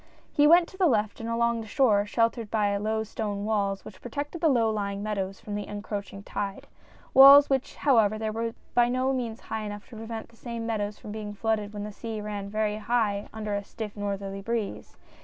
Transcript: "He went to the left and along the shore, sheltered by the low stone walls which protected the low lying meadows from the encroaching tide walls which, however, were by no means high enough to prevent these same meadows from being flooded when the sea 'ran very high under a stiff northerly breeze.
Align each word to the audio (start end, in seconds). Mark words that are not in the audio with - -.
"He 0.33 0.47
went 0.47 0.67
to 0.69 0.77
the 0.77 0.87
left 0.87 1.19
and 1.19 1.29
along 1.29 1.61
the 1.61 1.67
shore, 1.67 2.07
sheltered 2.07 2.49
by 2.49 2.73
the 2.73 2.79
low 2.83 3.03
stone 3.03 3.45
walls 3.45 3.85
which 3.85 4.01
protected 4.01 4.41
the 4.41 4.49
low 4.49 4.67
lying 4.71 5.03
meadows 5.03 5.39
from 5.39 5.53
the 5.53 5.67
encroaching 5.67 6.23
tide 6.23 6.65
walls 7.13 7.51
which, 7.51 7.75
however, 7.75 8.31
were 8.31 8.55
by 8.73 8.89
no 8.89 9.13
means 9.13 9.41
high 9.41 9.61
enough 9.61 9.87
to 9.89 9.95
prevent 9.97 10.29
these 10.29 10.39
same 10.39 10.65
meadows 10.65 10.97
from 10.97 11.11
being 11.11 11.35
flooded 11.35 11.71
when 11.71 11.83
the 11.83 11.91
sea 11.91 12.19
'ran 12.19 12.49
very 12.49 12.77
high 12.77 13.29
under 13.31 13.53
a 13.53 13.63
stiff 13.63 13.95
northerly 13.95 14.41
breeze. 14.41 14.97